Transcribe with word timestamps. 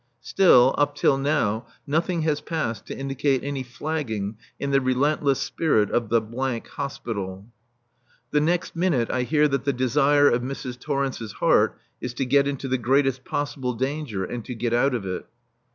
Still, 0.23 0.73
up 0.79 0.95
till 0.95 1.15
now, 1.19 1.67
nothing 1.85 2.23
has 2.23 2.41
passed 2.41 2.87
to 2.87 2.97
indicate 2.97 3.43
any 3.43 3.61
flagging 3.61 4.35
in 4.59 4.71
the 4.71 4.81
relentless 4.81 5.37
spirit 5.39 5.91
of 5.91 6.09
the 6.09 6.19
Hospital. 6.75 7.45
The 8.31 8.41
next 8.41 8.75
minute 8.75 9.11
I 9.11 9.21
hear 9.21 9.47
that 9.49 9.63
the 9.63 9.73
desire 9.73 10.27
of 10.27 10.41
Mrs. 10.41 10.79
Torrence's 10.79 11.33
heart 11.33 11.77
is 12.01 12.15
to 12.15 12.25
get 12.25 12.47
into 12.47 12.67
the 12.67 12.79
greatest 12.79 13.23
possible 13.23 13.73
danger 13.73 14.23
and 14.25 14.43
to 14.45 14.55
get 14.55 14.73
out 14.73 14.95
of 14.95 15.05
it. 15.05 15.27